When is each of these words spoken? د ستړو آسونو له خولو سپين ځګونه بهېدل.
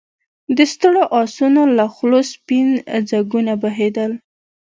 د 0.57 0.59
ستړو 0.73 1.03
آسونو 1.21 1.61
له 1.77 1.85
خولو 1.93 2.21
سپين 2.33 2.67
ځګونه 3.11 3.53
بهېدل. 3.63 4.11